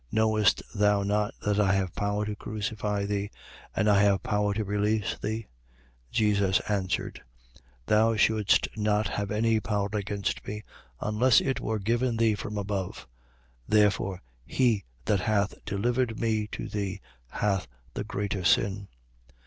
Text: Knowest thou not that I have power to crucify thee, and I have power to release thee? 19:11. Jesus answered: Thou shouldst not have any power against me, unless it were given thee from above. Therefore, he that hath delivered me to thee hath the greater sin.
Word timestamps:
Knowest 0.11 0.63
thou 0.73 1.03
not 1.03 1.35
that 1.45 1.59
I 1.59 1.73
have 1.73 1.93
power 1.93 2.25
to 2.25 2.35
crucify 2.35 3.05
thee, 3.05 3.29
and 3.75 3.87
I 3.87 4.01
have 4.01 4.23
power 4.23 4.51
to 4.55 4.63
release 4.63 5.15
thee? 5.19 5.45
19:11. 6.11 6.11
Jesus 6.11 6.59
answered: 6.61 7.21
Thou 7.85 8.15
shouldst 8.15 8.67
not 8.75 9.07
have 9.09 9.29
any 9.29 9.59
power 9.59 9.89
against 9.93 10.47
me, 10.47 10.63
unless 11.01 11.39
it 11.39 11.59
were 11.59 11.77
given 11.77 12.17
thee 12.17 12.33
from 12.33 12.57
above. 12.57 13.07
Therefore, 13.67 14.23
he 14.43 14.85
that 15.05 15.19
hath 15.19 15.53
delivered 15.65 16.19
me 16.19 16.47
to 16.47 16.67
thee 16.67 16.99
hath 17.29 17.67
the 17.93 18.03
greater 18.03 18.43
sin. 18.43 18.87